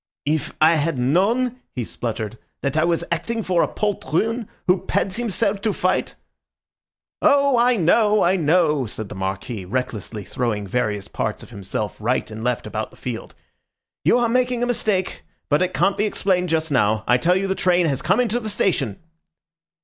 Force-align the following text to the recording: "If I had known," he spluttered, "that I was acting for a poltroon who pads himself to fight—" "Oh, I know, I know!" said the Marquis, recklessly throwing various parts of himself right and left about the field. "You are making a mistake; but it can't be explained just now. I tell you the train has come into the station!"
"If 0.25 0.51
I 0.59 0.77
had 0.77 0.97
known," 0.97 1.59
he 1.75 1.83
spluttered, 1.83 2.39
"that 2.63 2.75
I 2.75 2.83
was 2.83 3.03
acting 3.11 3.43
for 3.43 3.61
a 3.61 3.67
poltroon 3.67 4.47
who 4.65 4.83
pads 4.87 5.17
himself 5.17 5.61
to 5.61 5.73
fight—" 5.73 6.15
"Oh, 7.21 7.55
I 7.55 7.75
know, 7.75 8.23
I 8.23 8.35
know!" 8.35 8.87
said 8.87 9.09
the 9.09 9.13
Marquis, 9.13 9.63
recklessly 9.63 10.23
throwing 10.23 10.65
various 10.65 11.07
parts 11.07 11.43
of 11.43 11.51
himself 11.51 11.97
right 11.99 12.31
and 12.31 12.43
left 12.43 12.65
about 12.65 12.89
the 12.89 12.97
field. 12.97 13.35
"You 14.03 14.17
are 14.17 14.27
making 14.27 14.63
a 14.63 14.65
mistake; 14.65 15.21
but 15.49 15.61
it 15.61 15.71
can't 15.75 15.97
be 15.97 16.05
explained 16.05 16.49
just 16.49 16.71
now. 16.71 17.03
I 17.05 17.17
tell 17.19 17.35
you 17.35 17.45
the 17.45 17.53
train 17.53 17.85
has 17.85 18.01
come 18.01 18.19
into 18.19 18.39
the 18.39 18.49
station!" 18.49 18.97